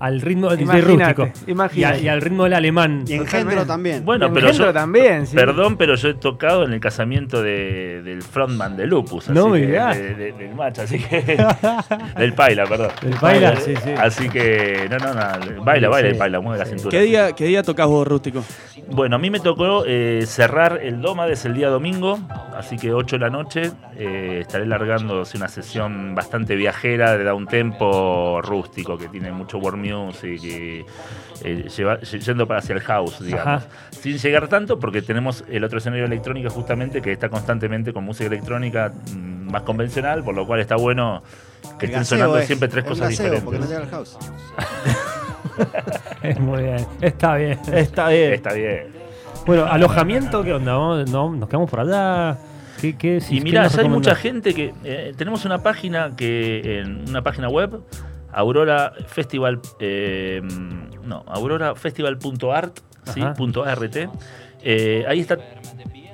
al 0.00 0.20
ritmo 0.20 0.48
del 0.50 0.58
DJ 0.58 0.78
Imagínate, 0.80 1.22
rústico. 1.24 1.72
Y, 1.76 1.84
a- 1.84 1.98
y 1.98 2.08
al 2.08 2.20
ritmo 2.20 2.44
del 2.44 2.52
alemán. 2.54 3.04
Y 3.06 3.14
engendro 3.14 3.64
también. 3.64 4.04
Bueno, 4.04 4.32
pero 4.32 4.46
Engendro 4.48 4.66
yo, 4.68 4.72
también, 4.72 5.26
sí. 5.26 5.36
Perdón, 5.36 5.76
pero 5.76 5.94
yo 5.94 6.08
he 6.08 6.14
tocado 6.14 6.64
en 6.64 6.72
el 6.72 6.80
casamiento 6.80 7.42
de- 7.42 8.02
del 8.02 8.22
frontman 8.22 8.76
de 8.76 8.86
Lupus. 8.86 9.28
No 9.30 9.42
así 9.42 9.50
me 9.52 9.60
que- 9.60 9.66
digas. 9.66 9.96
de- 9.98 10.14
de- 10.14 10.32
del 10.32 10.54
match, 10.54 10.78
así 10.80 10.98
que. 10.98 11.38
del 12.18 12.32
Paila, 12.34 12.64
perdón. 12.66 12.90
Del 13.02 13.14
Paila, 13.14 13.56
sí, 13.56 13.74
sí. 13.76 13.90
Así 13.96 14.28
que. 14.28 14.88
No, 14.90 14.98
no, 14.98 15.14
no. 15.14 15.64
Baila, 15.64 15.88
baila 15.88 16.08
sí. 16.08 16.12
el 16.12 16.18
Paila, 16.18 16.40
mueve 16.40 16.58
la 16.58 16.66
cintura. 16.66 16.90
¿Qué 16.90 17.00
día, 17.02 17.32
¿Qué 17.32 17.46
día 17.46 17.62
tocas 17.62 17.86
vos, 17.86 18.06
Rústico? 18.06 18.44
Bueno, 18.90 19.16
a 19.16 19.18
mí 19.18 19.30
me 19.30 19.40
tocó 19.40 19.84
eh, 19.86 20.24
cerrar 20.26 20.80
el 20.82 21.00
Doma 21.00 21.26
desde 21.26 21.48
el 21.48 21.54
día 21.54 21.68
domingo, 21.68 22.18
así 22.54 22.76
que 22.76 22.92
8 22.92 23.16
de 23.16 23.20
la 23.20 23.30
noche 23.30 23.70
eh, 23.96 24.38
estaré 24.42 24.66
largando 24.66 25.22
una 25.34 25.48
sesión 25.48 26.14
bastante 26.14 26.54
viajera 26.54 27.16
de 27.16 27.24
da 27.24 27.32
un 27.34 27.46
tempo 27.46 28.42
rústico 28.42 28.98
que 28.98 29.08
tiene 29.08 29.32
mucho 29.32 29.56
world 29.58 29.80
music 29.92 30.42
y 30.42 30.84
eh, 31.42 31.68
lleva- 31.76 32.00
yendo 32.00 32.46
para 32.46 32.60
hacia 32.60 32.74
el 32.74 32.80
house, 32.80 33.20
digamos. 33.24 33.46
Ajá. 33.64 33.66
Sin 33.90 34.16
llegar 34.18 34.48
tanto 34.48 34.78
porque 34.78 35.02
tenemos 35.02 35.44
el 35.50 35.64
otro 35.64 35.78
escenario 35.78 36.04
electrónico 36.06 36.50
justamente 36.50 37.00
que 37.02 37.12
está 37.12 37.28
constantemente 37.28 37.92
con 37.92 38.04
música 38.04 38.26
electrónica 38.26 38.92
mm, 39.14 39.50
más 39.50 39.62
convencional, 39.62 40.22
por 40.24 40.34
lo 40.34 40.46
cual 40.46 40.60
está 40.60 40.76
bueno 40.76 41.22
que 41.78 41.86
El 41.86 41.90
estén 41.92 42.00
gaseo 42.00 42.18
sonando 42.18 42.38
es, 42.38 42.46
siempre 42.46 42.68
tres 42.68 42.84
el 42.84 42.88
cosas 42.90 43.10
gaseo, 43.10 43.44
Porque 43.44 43.58
no 43.58 43.66
diferentes. 43.66 43.70
llega 43.70 43.82
al 43.84 43.90
house. 43.90 44.18
Muy 46.40 46.62
bien, 46.62 46.86
está 47.00 47.36
bien. 47.36 47.58
Está 47.72 48.08
bien. 48.08 48.32
Está 48.34 48.52
bien. 48.52 48.86
Bueno, 49.46 49.66
alojamiento, 49.66 50.42
¿qué 50.42 50.52
onda? 50.54 50.72
¿Vamos- 50.74 51.10
no, 51.10 51.30
¿Nos 51.34 51.48
quedamos 51.48 51.70
por 51.70 51.80
allá? 51.80 52.38
¿Qué, 52.80 52.96
qué, 52.96 53.20
si- 53.20 53.36
Y 53.36 53.40
mirá, 53.40 53.66
ya 53.68 53.82
hay 53.82 53.88
mucha 53.88 54.14
gente 54.14 54.54
que. 54.54 54.72
eh, 54.84 55.12
tenemos 55.16 55.44
una 55.44 55.62
página 55.62 56.12
que. 56.16 56.80
En 56.80 57.08
una 57.08 57.22
página 57.22 57.48
web, 57.48 57.80
Aurora 58.34 58.92
Festival. 59.06 59.60
eh, 59.78 60.40
no, 61.04 61.24
aurorafestival.art, 61.26 62.78
¿sí? 63.12 63.20
.art. 63.22 63.96
Eh, 64.66 65.04
ahí 65.06 65.20
está 65.20 65.36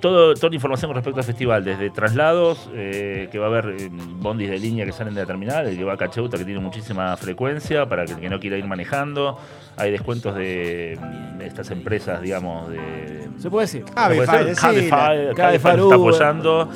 todo, 0.01 0.35
toda 0.35 0.49
la 0.49 0.55
información 0.55 0.89
con 0.89 0.97
respecto 0.97 1.21
al 1.21 1.25
festival, 1.25 1.65
desde 1.65 1.91
traslados, 1.91 2.71
eh, 2.75 3.29
que 3.31 3.39
va 3.39 3.47
a 3.47 3.49
haber 3.49 3.77
eh, 3.79 3.89
bondis 3.93 4.51
de 4.51 4.59
línea 4.59 4.85
que 4.85 4.93
salen 4.93 5.15
de 5.15 5.21
la 5.21 5.27
terminal, 5.27 5.67
el 5.69 5.77
que 5.77 5.85
va 5.85 5.93
a 5.93 5.97
Cacheuta, 5.97 6.37
que 6.39 6.45
tiene 6.45 6.61
muchísima 6.61 7.17
frecuencia, 7.17 7.87
para 7.87 8.07
que 8.07 8.13
el 8.13 8.21
que 8.21 8.29
no 8.29 8.41
quiera 8.41 8.57
ir 8.57 8.67
manejando. 8.67 9.39
Hay 9.77 9.91
descuentos 9.93 10.35
de, 10.35 10.99
de 11.39 11.47
estas 11.47 11.71
empresas, 11.71 12.23
digamos, 12.23 12.71
de, 12.71 13.29
¿Se 13.39 13.51
puede 13.51 13.67
decir? 13.67 13.85
Cabify. 13.95 14.27
Cabify, 14.27 14.55
Cabify 14.55 15.35
Cabify 15.35 15.73
está 15.73 15.95
apoyando. 15.95 16.69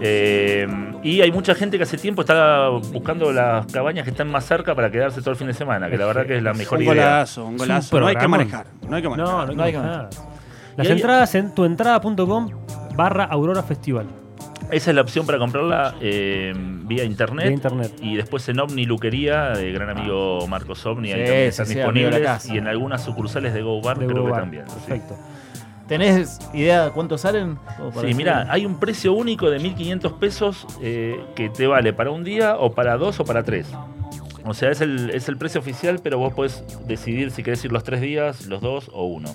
Eh, 0.00 0.66
y 1.10 1.20
hay 1.22 1.30
mucha 1.32 1.54
gente 1.54 1.76
que 1.76 1.84
hace 1.84 1.96
tiempo 1.98 2.22
está 2.22 2.68
buscando 2.68 3.32
las 3.32 3.66
cabañas 3.66 4.04
que 4.04 4.10
están 4.10 4.28
más 4.30 4.44
cerca 4.44 4.74
para 4.74 4.90
quedarse 4.90 5.20
todo 5.20 5.30
el 5.30 5.36
fin 5.36 5.46
de 5.46 5.54
semana, 5.54 5.88
que 5.90 5.96
la 5.96 6.06
verdad 6.06 6.26
que 6.26 6.36
es 6.36 6.42
la 6.42 6.52
mejor 6.54 6.78
un 6.78 6.84
idea. 6.84 6.94
golazo, 6.94 7.44
un 7.44 7.52
un 7.52 7.56
golazo. 7.58 8.00
No 8.00 8.06
hay 8.06 8.16
que 8.16 8.28
manejar. 8.28 8.66
No 8.88 8.96
hay 8.96 9.02
que 9.02 9.08
manejar. 9.08 9.32
No, 9.34 9.46
no, 9.46 9.52
No 9.54 9.62
hay 9.62 9.72
que 9.72 9.78
nada. 9.78 10.10
Las 10.76 10.86
ahí- 10.86 10.92
entradas 10.92 11.34
en 11.34 11.54
tuentrada.com 11.54 12.50
barra 12.96 13.24
Aurora 13.24 13.62
Festival. 13.62 14.06
Esa 14.70 14.90
es 14.90 14.96
la 14.96 15.02
opción 15.02 15.24
para 15.26 15.38
comprarla 15.38 15.94
eh, 16.00 16.52
vía 16.56 17.04
internet. 17.04 17.46
Vía 17.46 17.54
internet. 17.54 17.92
Y 18.02 18.16
después 18.16 18.48
en 18.48 18.58
Omni 18.58 18.84
Luquería, 18.84 19.50
de 19.50 19.70
gran 19.70 19.88
amigo 19.90 20.44
Marcos 20.48 20.84
Omni, 20.86 21.12
ahí 21.12 21.20
Sí, 21.20 21.24
también 21.26 21.42
sí, 21.44 21.48
están 21.48 21.66
sí, 21.66 21.74
disponibles. 21.76 22.46
Y 22.50 22.58
en 22.58 22.66
algunas 22.66 23.04
sucursales 23.04 23.54
de 23.54 23.62
Go 23.62 23.80
Bar 23.80 23.98
de 23.98 24.06
creo 24.06 24.26
que 24.26 24.32
también. 24.32 24.64
sí. 24.88 25.00
¿Tenés 25.88 26.38
idea 26.52 26.86
de 26.86 26.90
cuánto 26.90 27.16
salen? 27.16 27.58
Sí, 28.00 28.14
mira, 28.14 28.46
hay 28.50 28.66
un 28.66 28.80
precio 28.80 29.12
único 29.12 29.50
de 29.50 29.60
1.500 29.60 30.18
pesos 30.18 30.66
eh, 30.82 31.20
que 31.36 31.48
te 31.48 31.66
vale 31.66 31.92
para 31.92 32.10
un 32.10 32.24
día 32.24 32.56
o 32.56 32.72
para 32.72 32.96
dos 32.96 33.20
o 33.20 33.24
para 33.24 33.44
tres. 33.44 33.68
O 34.44 34.54
sea, 34.54 34.70
es 34.70 34.80
el, 34.80 35.10
es 35.10 35.28
el 35.28 35.36
precio 35.36 35.60
oficial, 35.60 36.00
pero 36.02 36.18
vos 36.18 36.32
podés 36.32 36.62
decidir 36.86 37.30
si 37.30 37.42
querés 37.42 37.64
ir 37.64 37.72
los 37.72 37.82
tres 37.84 38.00
días, 38.00 38.46
los 38.46 38.60
dos 38.60 38.90
o 38.92 39.04
uno. 39.04 39.34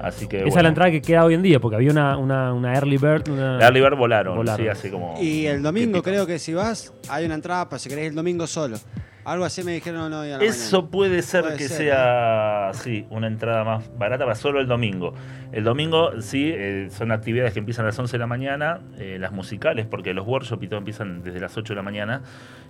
Así 0.00 0.26
que. 0.26 0.38
Esa 0.38 0.44
bueno. 0.44 0.58
es 0.58 0.62
la 0.62 0.68
entrada 0.68 0.90
que 0.90 1.00
queda 1.00 1.24
hoy 1.24 1.34
en 1.34 1.42
día, 1.42 1.60
porque 1.60 1.76
había 1.76 1.90
una, 1.90 2.18
una, 2.18 2.52
una 2.52 2.74
Early 2.74 2.98
Bird. 2.98 3.28
Una... 3.30 3.56
La 3.56 3.66
Early 3.66 3.80
Bird 3.80 3.96
volaron, 3.96 4.36
Volaron. 4.36 4.64
sí, 4.64 4.68
así 4.68 4.90
como. 4.90 5.14
Y 5.20 5.46
el 5.46 5.62
domingo 5.62 5.98
típico. 5.98 6.02
creo 6.02 6.26
que 6.26 6.38
si 6.38 6.52
vas, 6.52 6.92
hay 7.08 7.24
una 7.24 7.34
entrada 7.34 7.68
para 7.68 7.78
si 7.78 7.88
querés 7.88 8.08
el 8.08 8.14
domingo 8.14 8.46
solo. 8.46 8.76
Algo 9.24 9.44
así 9.44 9.62
me 9.62 9.72
dijeron 9.72 10.10
no, 10.10 10.20
hoy 10.20 10.32
a 10.32 10.38
la 10.38 10.44
Eso 10.44 10.78
mañana. 10.78 10.90
puede 10.90 11.22
ser 11.22 11.42
Puede 11.42 11.56
que 11.56 11.68
ser, 11.68 11.88
sea, 11.88 12.70
sí, 12.74 13.06
una 13.10 13.26
entrada 13.28 13.62
más 13.64 13.90
barata 13.96 14.24
para 14.24 14.34
solo 14.34 14.60
el 14.60 14.66
domingo. 14.66 15.14
El 15.52 15.64
domingo, 15.64 16.20
sí, 16.20 16.50
eh, 16.52 16.88
son 16.90 17.12
actividades 17.12 17.52
que 17.52 17.58
empiezan 17.60 17.84
a 17.84 17.88
las 17.88 17.98
11 17.98 18.12
de 18.12 18.18
la 18.18 18.26
mañana, 18.26 18.80
eh, 18.98 19.18
las 19.20 19.32
musicales, 19.32 19.86
porque 19.86 20.14
los 20.14 20.26
workshops 20.26 20.62
y 20.62 20.66
todo 20.68 20.78
empiezan 20.78 21.22
desde 21.22 21.40
las 21.40 21.56
8 21.56 21.72
de 21.72 21.76
la 21.76 21.82
mañana 21.82 22.22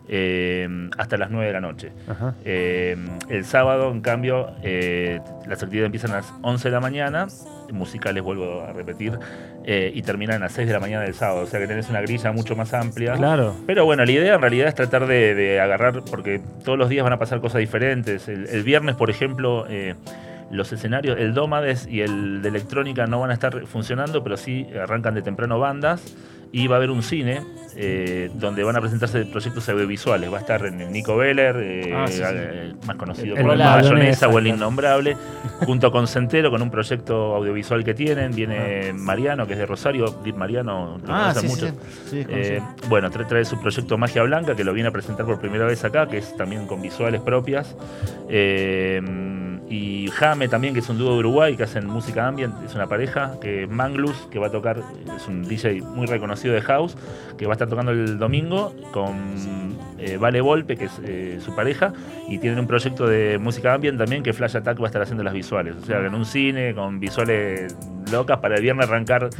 eh, 0.08 0.90
hasta 0.98 1.16
las 1.16 1.30
9 1.30 1.46
de 1.46 1.52
la 1.52 1.60
noche. 1.60 1.92
Ajá. 2.08 2.34
Eh, 2.44 2.96
el 3.28 3.44
sábado, 3.44 3.90
en 3.90 4.00
cambio, 4.00 4.50
eh, 4.62 5.20
las 5.46 5.62
actividades 5.62 5.86
empiezan 5.86 6.10
a 6.12 6.16
las 6.16 6.34
11 6.42 6.68
de 6.68 6.72
la 6.72 6.80
mañana, 6.80 7.28
musicales, 7.72 8.22
vuelvo 8.22 8.62
a 8.62 8.72
repetir, 8.72 9.18
eh, 9.64 9.90
y 9.94 10.02
terminan 10.02 10.36
a 10.36 10.46
las 10.46 10.52
6 10.52 10.68
de 10.68 10.74
la 10.74 10.80
mañana 10.80 11.04
del 11.04 11.14
sábado. 11.14 11.42
O 11.42 11.46
sea 11.46 11.58
que 11.58 11.66
tenés 11.66 11.88
una 11.90 12.00
grilla 12.00 12.32
mucho 12.32 12.54
más 12.54 12.72
amplia. 12.74 13.14
Claro. 13.14 13.54
Pero 13.66 13.84
bueno, 13.84 14.04
la 14.04 14.12
idea 14.12 14.34
en 14.34 14.40
realidad 14.40 14.68
es 14.68 14.74
tratar 14.74 15.06
de, 15.06 15.34
de 15.34 15.60
agarrar, 15.60 16.02
porque 16.04 16.40
todos 16.64 16.78
los 16.78 16.88
días 16.88 17.04
van 17.04 17.12
a 17.12 17.18
pasar 17.18 17.40
cosas 17.40 17.60
diferentes. 17.60 18.28
El, 18.28 18.46
el 18.46 18.62
viernes, 18.62 18.96
por 18.96 19.10
ejemplo, 19.10 19.66
eh, 19.68 19.94
los 20.50 20.72
escenarios, 20.72 21.18
el 21.18 21.34
Dómades 21.34 21.88
y 21.90 22.02
el 22.02 22.42
de 22.42 22.48
electrónica 22.48 23.06
no 23.06 23.20
van 23.20 23.30
a 23.30 23.34
estar 23.34 23.66
funcionando, 23.66 24.22
pero 24.22 24.36
sí 24.36 24.66
arrancan 24.80 25.14
de 25.14 25.22
temprano 25.22 25.58
bandas. 25.58 26.14
Y 26.52 26.66
va 26.66 26.76
a 26.76 26.78
haber 26.78 26.90
un 26.90 27.02
cine 27.02 27.40
eh, 27.76 28.30
donde 28.34 28.62
van 28.62 28.76
a 28.76 28.80
presentarse 28.82 29.24
proyectos 29.24 29.66
audiovisuales. 29.70 30.30
Va 30.30 30.36
a 30.36 30.40
estar 30.40 30.66
en 30.66 30.80
el 30.82 30.92
Nico 30.92 31.16
Beller, 31.16 31.56
eh, 31.58 31.92
Ah, 31.96 32.06
sí, 32.06 32.22
sí. 32.22 32.76
más 32.86 32.96
conocido 32.96 33.34
El 33.34 33.40
el 33.40 33.46
Volado, 33.46 33.78
Mayonesa 33.82 34.28
o 34.28 34.38
el. 34.38 34.48
Innombrable, 34.48 35.16
junto 35.64 35.90
con 35.90 36.06
Centero, 36.06 36.50
con 36.50 36.60
un 36.60 36.70
proyecto 36.70 37.34
audiovisual 37.36 37.82
que 37.84 37.94
tienen. 37.94 38.32
Viene 38.32 38.92
Mariano, 38.92 39.46
que 39.46 39.54
es 39.54 39.58
de 39.60 39.64
Rosario, 39.66 40.04
Dip 40.22 40.36
Mariano, 40.36 40.98
lo 41.06 41.14
Ah, 41.14 41.32
sí, 41.34 41.46
mucho. 41.46 41.68
Eh, 42.12 42.60
bueno, 42.88 43.10
trae, 43.10 43.24
trae 43.24 43.44
su 43.46 43.58
proyecto 43.58 43.96
Magia 43.96 44.22
Blanca, 44.22 44.54
que 44.54 44.64
lo 44.64 44.74
viene 44.74 44.90
a 44.90 44.92
presentar 44.92 45.24
por 45.24 45.40
primera 45.40 45.64
vez 45.64 45.82
acá, 45.84 46.06
que 46.06 46.18
es 46.18 46.36
también 46.36 46.66
con 46.66 46.82
visuales 46.82 47.22
propias. 47.22 47.74
Eh, 48.28 49.00
y 49.72 50.08
Jame 50.08 50.48
también, 50.48 50.74
que 50.74 50.80
es 50.80 50.88
un 50.90 50.98
dúo 50.98 51.14
de 51.14 51.20
Uruguay, 51.20 51.56
que 51.56 51.62
hacen 51.62 51.86
música 51.86 52.28
ambient, 52.28 52.54
es 52.62 52.74
una 52.74 52.88
pareja, 52.88 53.40
que 53.40 53.66
Manglus, 53.66 54.28
que 54.30 54.38
va 54.38 54.48
a 54.48 54.50
tocar, 54.50 54.82
es 55.16 55.26
un 55.26 55.44
DJ 55.44 55.80
muy 55.80 56.06
reconocido 56.06 56.52
de 56.52 56.60
House, 56.60 56.94
que 57.38 57.46
va 57.46 57.52
a 57.52 57.54
estar 57.54 57.70
tocando 57.70 57.90
el 57.90 58.18
domingo 58.18 58.76
con 58.92 59.16
eh, 59.98 60.18
Vale 60.18 60.42
Volpe, 60.42 60.76
que 60.76 60.84
es 60.84 61.00
eh, 61.02 61.38
su 61.42 61.54
pareja, 61.54 61.94
y 62.28 62.36
tienen 62.36 62.58
un 62.58 62.66
proyecto 62.66 63.06
de 63.06 63.38
música 63.38 63.72
ambient 63.72 63.96
también, 63.96 64.22
que 64.22 64.34
Flash 64.34 64.58
Attack 64.58 64.78
va 64.78 64.84
a 64.84 64.88
estar 64.88 65.00
haciendo 65.00 65.24
las 65.24 65.32
visuales. 65.32 65.74
O 65.82 65.86
sea, 65.86 66.04
en 66.04 66.14
un 66.14 66.26
cine 66.26 66.74
con 66.74 67.00
visuales 67.00 67.74
locas 68.12 68.38
para 68.38 68.56
el 68.56 68.62
viernes 68.62 68.86
arrancar, 68.88 69.30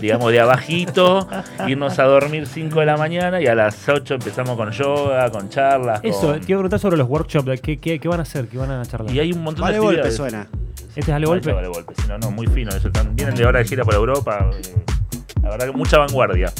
digamos, 0.00 0.30
de 0.32 0.40
abajito, 0.40 1.28
irnos 1.66 1.98
a 1.98 2.04
dormir 2.04 2.46
5 2.46 2.80
de 2.80 2.86
la 2.86 2.96
mañana 2.96 3.40
y 3.40 3.46
a 3.46 3.54
las 3.54 3.88
8 3.88 4.14
empezamos 4.14 4.56
con 4.56 4.70
yoga, 4.72 5.30
con 5.30 5.48
charlas. 5.48 6.00
Eso, 6.02 6.32
con- 6.32 6.40
te 6.40 6.46
iba 6.52 6.58
a 6.58 6.60
preguntar 6.60 6.80
sobre 6.80 6.96
los 6.96 7.08
workshops. 7.08 7.60
¿Qué, 7.62 7.78
qué, 7.78 7.98
qué 7.98 8.08
van 8.08 8.20
a 8.20 8.24
hacer? 8.24 8.48
¿Qué 8.48 8.58
van 8.58 8.70
a 8.72 8.84
charlar? 8.84 9.14
Y 9.14 9.20
hay 9.20 9.32
un 9.32 9.42
montón 9.42 9.62
Vale 9.62 9.74
de 9.74 9.80
golpe 9.80 10.10
suena. 10.10 10.46
¿Este 10.96 11.00
es 11.00 11.08
Ale 11.10 11.26
Golpe? 11.26 11.52
Vale, 11.52 11.68
golpe. 11.68 11.94
No, 12.08 12.18
no, 12.18 12.30
muy 12.30 12.46
fino. 12.46 12.70
Eso, 12.70 12.90
vienen 13.12 13.34
de 13.34 13.44
hora 13.46 13.58
de 13.60 13.66
gira 13.66 13.84
por 13.84 13.94
Europa. 13.94 14.50
eh, 14.52 14.74
la 15.42 15.50
verdad 15.50 15.66
que 15.66 15.72
mucha 15.72 15.98
vanguardia. 15.98 16.50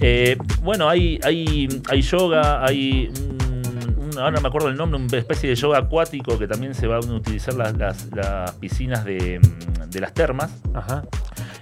Eh, 0.00 0.36
bueno, 0.62 0.88
hay, 0.88 1.20
hay, 1.22 1.68
hay 1.90 2.00
yoga, 2.02 2.64
hay. 2.64 3.12
Ahora 4.18 4.32
no 4.32 4.40
me 4.40 4.48
acuerdo 4.48 4.68
el 4.68 4.76
nombre, 4.76 5.00
una 5.00 5.16
especie 5.18 5.48
de 5.50 5.56
yoga 5.56 5.78
acuático 5.78 6.38
que 6.38 6.46
también 6.46 6.74
se 6.74 6.86
van 6.86 7.02
a 7.08 7.14
utilizar 7.14 7.54
las, 7.54 7.76
las- 7.76 8.10
las 8.12 8.52
piscinas 8.52 9.04
de, 9.04 9.40
mm, 9.40 9.90
de 9.90 10.00
las 10.00 10.12
termas. 10.14 10.50
Ajá. 10.74 11.04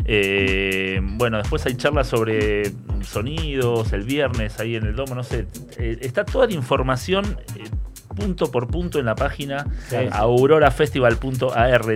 Eh, 0.04 1.00
bueno, 1.02 1.38
después 1.38 1.64
hay 1.66 1.74
charlas 1.76 2.06
sobre 2.06 2.72
sonidos, 3.02 3.92
el 3.92 4.02
viernes 4.04 4.58
ahí 4.60 4.76
en 4.76 4.84
el 4.86 4.96
domo, 4.96 5.14
no 5.14 5.22
sé. 5.22 5.46
Eh, 5.78 5.98
está 6.00 6.24
toda 6.24 6.46
la 6.46 6.52
información 6.54 7.24
eh, 7.56 7.64
punto 8.14 8.50
por 8.50 8.66
punto 8.68 8.98
en 8.98 9.04
la 9.06 9.14
página 9.14 9.66
Sí. 9.88 9.96
aurorafestival.art. 10.10 11.86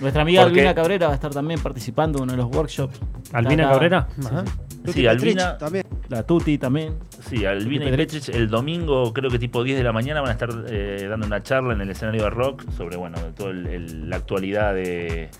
Nuestra 0.00 0.22
amiga 0.22 0.42
porque- 0.42 0.60
Albina 0.60 0.74
Cabrera 0.74 1.06
va 1.06 1.12
a 1.12 1.14
estar 1.16 1.30
también 1.32 1.60
participando 1.60 2.18
en 2.18 2.24
uno 2.24 2.32
de 2.32 2.38
los 2.38 2.46
workshops. 2.54 3.00
¿Albina. 3.32 3.68
Cabrera? 3.70 4.08
Sí, 4.18 4.26
Ajá. 4.26 4.44
sí. 4.92 5.06
Albina, 5.06 5.56
también. 5.58 5.86
La 6.08 6.22
Tuti 6.24 6.58
también. 6.58 6.94
Sí, 7.28 7.44
Albina 7.44 7.88
y 7.88 7.96
Petrich. 7.96 8.28
El 8.28 8.48
domingo, 8.48 9.12
creo 9.12 9.30
que 9.30 9.38
tipo 9.38 9.62
10 9.64 9.78
de 9.78 9.84
la 9.84 9.92
mañana, 9.92 10.20
van 10.20 10.30
a 10.30 10.32
estar 10.32 10.50
eh, 10.68 11.06
dando 11.08 11.26
una 11.26 11.42
charla 11.42 11.74
en 11.74 11.80
el 11.80 11.90
escenario 11.90 12.24
de 12.24 12.30
rock 12.30 12.70
sobre, 12.76 12.96
bueno, 12.96 13.18
toda 13.36 13.52
la 13.52 14.16
actualidad 14.16 14.74
de 14.74 15.30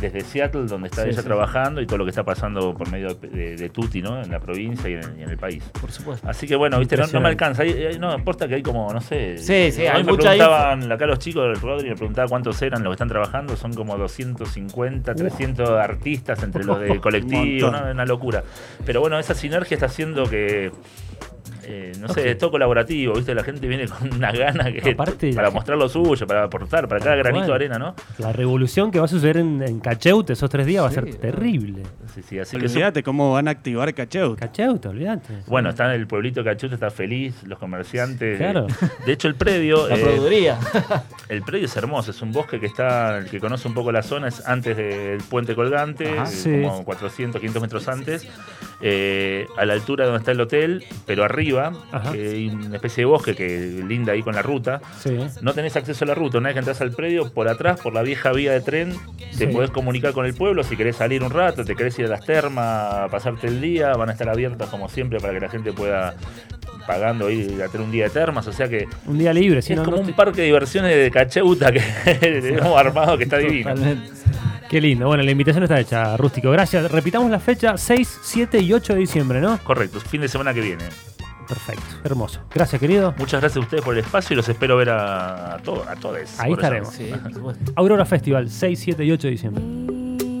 desde 0.00 0.20
Seattle, 0.22 0.66
donde 0.66 0.88
está 0.88 1.02
Sí, 1.02 1.08
ella 1.10 1.20
sí, 1.20 1.26
trabajando, 1.26 1.80
y 1.80 1.86
todo 1.86 1.98
lo 1.98 2.04
que 2.04 2.10
está 2.10 2.24
pasando 2.24 2.74
por 2.74 2.90
medio 2.90 3.14
de, 3.14 3.56
de 3.56 3.68
Tuti, 3.70 4.02
¿no? 4.02 4.22
En 4.22 4.30
la 4.30 4.40
provincia 4.40 4.88
y 4.88 4.94
en, 4.94 5.18
y 5.18 5.22
en 5.22 5.30
el 5.30 5.38
país. 5.38 5.62
Por 5.80 5.90
supuesto. 5.90 6.28
Así 6.28 6.46
que 6.46 6.56
bueno, 6.56 6.78
viste, 6.78 6.96
no, 6.96 7.06
no 7.06 7.20
me 7.20 7.28
alcanza. 7.28 7.62
Hay- 7.62 7.98
no 7.98 8.14
importa 8.14 8.48
que 8.48 8.54
hay 8.56 8.62
como, 8.62 8.92
no 8.92 9.00
sé. 9.00 9.38
Sí, 9.38 9.70
sí, 9.72 9.86
hay 9.86 10.02
me 10.04 10.12
preguntaban 10.14 10.90
acá 10.92 11.06
los 11.06 11.18
chicos 11.18 11.44
del 11.44 11.60
Rodri, 11.60 11.88
me 11.90 11.96
preguntaba 11.96 12.28
cuántos 12.28 12.60
eran 12.62 12.82
los 12.82 12.90
que 12.90 12.94
están 12.94 13.08
trabajando. 13.08 13.56
Son 13.56 13.72
como 13.74 13.96
250, 13.96 15.14
300 15.14 15.68
artistas 15.70 16.42
entre 16.42 16.64
los 16.64 16.78
de 16.80 17.00
colectivo, 17.00 17.68
una 17.68 18.04
locura. 18.04 18.42
Pero 18.84 19.00
bueno, 19.00 19.18
esa 19.18 19.34
sinergia 19.34 19.74
está 19.74 19.86
haciendo 19.86 20.24
que. 20.28 20.70
Eh, 21.64 21.92
no 22.00 22.08
sé, 22.08 22.30
es 22.30 22.38
todo 22.38 22.50
colaborativo, 22.50 23.14
¿viste? 23.14 23.34
La 23.34 23.44
gente 23.44 23.66
viene 23.66 23.86
con 23.88 24.12
una 24.14 24.32
gana 24.32 24.72
que, 24.72 24.90
Aparte, 24.90 25.32
para 25.32 25.50
mostrar 25.50 25.78
lo 25.78 25.88
suyo, 25.88 26.26
para 26.26 26.44
aportar, 26.44 26.88
para 26.88 27.00
cada 27.00 27.16
granito 27.16 27.40
Bueno. 27.46 27.48
de 27.48 27.54
arena, 27.54 27.78
¿no? 27.78 27.94
La 28.18 28.32
revolución 28.32 28.90
que 28.90 28.98
va 28.98 29.04
a 29.04 29.08
suceder 29.08 29.36
en, 29.36 29.62
en 29.62 29.80
Cacheute 29.80 30.32
esos 30.34 30.48
tres 30.50 30.66
días 30.66 30.82
va 30.84 30.88
a 30.88 30.92
ser 30.92 31.14
terrible. 31.16 31.82
Sí, 32.14 32.22
sí, 32.22 32.38
así 32.38 32.56
que 32.56 32.66
eso- 32.66 32.74
Olvídate 32.74 33.02
cómo 33.02 33.32
van 33.32 33.48
a 33.48 33.52
activar 33.52 33.92
Cacheut. 33.94 34.38
Cacheute, 34.38 34.88
olvídate. 34.88 35.34
bueno, 35.46 35.70
está 35.70 35.94
el 35.94 36.06
pueblito 36.06 36.42
de 36.42 36.50
Cachuta, 36.50 36.74
está 36.74 36.90
feliz, 36.90 37.42
los 37.44 37.58
comerciantes. 37.58 38.38
Claro. 38.38 38.66
De 39.06 39.12
hecho, 39.12 39.28
el 39.28 39.34
predio. 39.34 39.88
La 39.88 39.96
eh, 39.96 40.00
produciría. 40.02 40.58
El 41.28 41.42
predio 41.42 41.66
es 41.66 41.76
hermoso, 41.76 42.10
es 42.10 42.20
un 42.22 42.32
bosque 42.32 42.60
que 42.60 42.66
está, 42.66 43.18
el 43.18 43.26
que 43.26 43.40
conoce 43.40 43.66
un 43.68 43.74
poco 43.74 43.90
la 43.92 44.02
zona, 44.02 44.28
es 44.28 44.46
antes 44.46 44.76
del 44.76 45.18
puente 45.30 45.54
colgante, 45.54 46.18
Ajá. 46.18 46.24
eh, 46.30 46.34
Sí. 46.34 46.50
como 46.62 46.84
400, 46.84 47.40
500 47.40 47.62
metros 47.62 47.88
antes, 47.88 48.28
eh, 48.82 49.46
a 49.56 49.64
la 49.64 49.72
altura 49.74 50.04
donde 50.06 50.18
está 50.18 50.32
el 50.32 50.40
hotel, 50.40 50.84
pero 51.06 51.24
arriba, 51.24 51.72
Ajá. 51.92 52.12
eh, 52.16 52.30
hay 52.34 52.48
una 52.48 52.76
especie 52.76 53.02
de 53.02 53.04
bosque 53.06 53.34
que 53.36 53.82
linda 53.86 54.12
ahí 54.12 54.22
con 54.22 54.34
la 54.34 54.42
ruta. 54.42 54.80
Sí. 55.00 55.16
No 55.40 55.54
tenés 55.54 55.76
acceso 55.76 56.04
a 56.04 56.08
la 56.08 56.14
ruta, 56.14 56.38
una 56.38 56.48
vez 56.48 56.54
que 56.54 56.58
entras 56.60 56.80
al 56.80 56.90
predio, 56.92 57.32
por 57.32 57.48
atrás, 57.48 57.80
por 57.80 57.94
la 57.94 58.02
vieja 58.02 58.32
vía 58.32 58.52
de 58.52 58.60
tren, 58.60 58.92
te 59.38 59.46
Sí. 59.46 59.46
podés 59.46 59.70
comunicar 59.70 60.12
con 60.12 60.26
el 60.26 60.34
pueblo 60.34 60.62
si 60.64 60.76
querés 60.76 60.96
salir 60.96 61.22
un 61.22 61.30
rato, 61.30 61.64
te 61.64 61.74
querés 61.76 61.98
ir 61.98 62.06
a 62.06 62.08
las 62.08 62.24
termas, 62.26 63.08
pasarte 63.10 63.46
el 63.46 63.60
día, 63.60 63.92
van 63.94 64.08
a 64.08 64.12
estar 64.12 64.28
abiertas 64.28 64.68
como 64.68 64.88
siempre 64.88 65.18
para 65.20 65.32
que 65.32 65.40
la 65.40 65.48
gente 65.48 65.72
pueda 65.72 66.14
pagando 66.86 67.30
ir 67.30 67.62
a 67.62 67.68
tener 67.68 67.86
un 67.86 67.92
día 67.92 68.04
de 68.04 68.10
termas, 68.10 68.44
o 68.48 68.52
sea 68.52 68.68
que 68.68 68.88
Un 69.06 69.16
día 69.16 69.32
libre, 69.32 69.62
si 69.62 69.72
es 69.72 69.78
no, 69.78 69.84
como 69.84 69.98
no 69.98 70.02
un 70.02 70.12
parque 70.14 70.40
de 70.40 70.46
diversiones 70.48 70.96
de 70.96 71.10
Cacheuta 71.12 71.70
que 71.70 71.80
armado 72.76 73.16
que 73.16 73.24
está 73.24 73.38
divino. 73.38 73.70
Totalmente. 73.70 74.10
Qué 74.72 74.80
lindo. 74.80 75.06
Bueno, 75.06 75.22
la 75.22 75.30
invitación 75.30 75.62
está 75.64 75.78
hecha, 75.78 76.16
Rústico. 76.16 76.50
Gracias. 76.50 76.90
Repitamos 76.90 77.30
la 77.30 77.38
fecha, 77.38 77.76
6, 77.76 78.20
7 78.22 78.58
y 78.60 78.72
8 78.72 78.94
de 78.94 78.98
diciembre, 79.00 79.40
¿no? 79.40 79.58
Correcto, 79.62 80.00
fin 80.00 80.22
de 80.22 80.28
semana 80.28 80.52
que 80.54 80.62
viene. 80.62 80.84
Perfecto. 81.46 81.82
Hermoso. 82.04 82.40
Gracias, 82.54 82.80
querido. 82.80 83.14
Muchas 83.18 83.40
gracias 83.42 83.58
a 83.58 83.60
ustedes 83.60 83.84
por 83.84 83.92
el 83.94 84.00
espacio 84.00 84.32
y 84.32 84.36
los 84.38 84.48
espero 84.48 84.76
ver 84.78 84.88
a, 84.88 85.54
a, 85.54 85.58
to- 85.58 85.84
a 85.86 85.94
todos. 85.96 86.40
Ahí 86.40 86.52
estaremos. 86.52 86.94
Sí. 86.94 87.10
Aurora 87.76 88.06
Festival, 88.06 88.48
6, 88.48 88.78
7 88.80 89.04
y 89.04 89.12
8 89.12 89.26
de 89.26 89.30
diciembre. 89.30 89.62